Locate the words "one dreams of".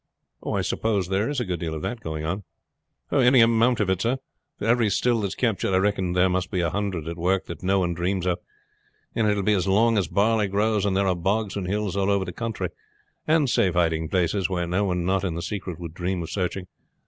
7.81-8.39